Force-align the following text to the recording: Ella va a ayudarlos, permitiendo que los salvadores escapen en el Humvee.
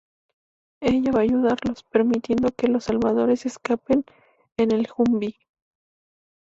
Ella 0.81 1.11
va 1.11 1.19
a 1.19 1.21
ayudarlos, 1.21 1.83
permitiendo 1.83 2.49
que 2.57 2.67
los 2.67 2.85
salvadores 2.85 3.45
escapen 3.45 4.03
en 4.57 4.71
el 4.71 4.87
Humvee. 4.97 5.37